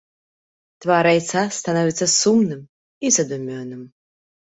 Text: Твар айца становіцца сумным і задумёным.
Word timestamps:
Твар 0.85 1.09
айца 1.11 1.43
становіцца 1.59 2.05
сумным 2.19 2.67
і 3.07 3.15
задумёным. 3.23 3.89